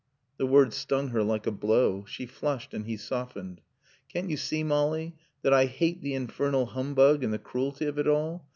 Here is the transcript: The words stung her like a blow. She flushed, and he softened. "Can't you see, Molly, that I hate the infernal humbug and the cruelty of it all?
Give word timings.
The 0.37 0.47
words 0.47 0.75
stung 0.75 1.09
her 1.09 1.21
like 1.21 1.45
a 1.45 1.51
blow. 1.51 2.05
She 2.07 2.25
flushed, 2.25 2.73
and 2.73 2.87
he 2.87 2.97
softened. 2.97 3.61
"Can't 4.11 4.31
you 4.31 4.35
see, 4.35 4.63
Molly, 4.63 5.15
that 5.43 5.53
I 5.53 5.65
hate 5.65 6.01
the 6.01 6.15
infernal 6.15 6.65
humbug 6.65 7.23
and 7.23 7.31
the 7.31 7.37
cruelty 7.37 7.85
of 7.85 7.99
it 7.99 8.07
all? 8.07 8.49